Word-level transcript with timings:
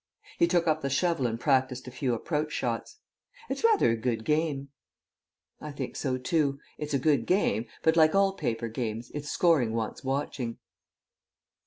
He 0.39 0.47
took 0.47 0.67
up 0.67 0.81
the 0.81 0.89
shovel 0.89 1.27
and 1.27 1.39
practised 1.39 1.87
a 1.87 1.91
few 1.91 2.15
approach 2.15 2.51
shots. 2.53 2.97
"It's 3.49 3.63
rather 3.63 3.91
a 3.91 3.95
good 3.95 4.25
game." 4.25 4.69
I 5.59 5.71
think 5.71 5.95
so 5.95 6.17
too. 6.17 6.57
It's 6.79 6.95
a 6.95 6.97
good 6.97 7.27
game, 7.27 7.67
but, 7.83 7.95
like 7.95 8.15
all 8.15 8.33
paper 8.33 8.67
games, 8.67 9.11
its 9.11 9.29
scoring 9.29 9.73
wants 9.75 10.03
watching. 10.03 10.57